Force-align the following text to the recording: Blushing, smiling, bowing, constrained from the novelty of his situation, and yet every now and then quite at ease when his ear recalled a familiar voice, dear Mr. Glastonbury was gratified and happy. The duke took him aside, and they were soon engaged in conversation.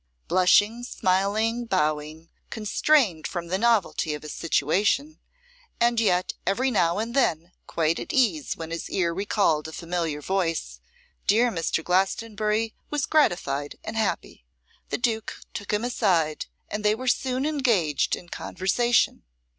Blushing, 0.27 0.83
smiling, 0.83 1.65
bowing, 1.65 2.31
constrained 2.49 3.27
from 3.27 3.49
the 3.49 3.57
novelty 3.59 4.15
of 4.15 4.23
his 4.23 4.33
situation, 4.33 5.19
and 5.79 5.99
yet 5.99 6.33
every 6.43 6.71
now 6.71 6.97
and 6.97 7.13
then 7.13 7.51
quite 7.67 7.99
at 7.99 8.11
ease 8.11 8.57
when 8.57 8.71
his 8.71 8.89
ear 8.89 9.13
recalled 9.13 9.67
a 9.67 9.71
familiar 9.71 10.19
voice, 10.19 10.79
dear 11.27 11.51
Mr. 11.51 11.83
Glastonbury 11.83 12.73
was 12.89 13.05
gratified 13.05 13.75
and 13.83 13.95
happy. 13.95 14.43
The 14.89 14.97
duke 14.97 15.35
took 15.53 15.71
him 15.71 15.83
aside, 15.85 16.47
and 16.67 16.83
they 16.83 16.95
were 16.95 17.07
soon 17.07 17.45
engaged 17.45 18.15
in 18.15 18.27
conversation. 18.29 19.21